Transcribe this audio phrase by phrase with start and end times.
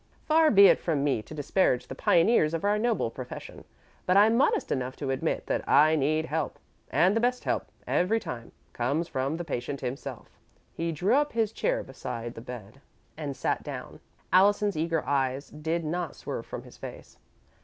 [0.25, 3.65] Far be it from me to disparage the pioneers of our noble profession,
[4.07, 6.57] but I'm modest enough to admit that I need help,
[6.89, 10.39] and the best help, every time, comes from the patient himself."
[10.73, 12.81] He drew up his chair beside the bed
[13.15, 13.99] and sat down.
[14.33, 17.19] Allison's eager eyes did not swerve from his face.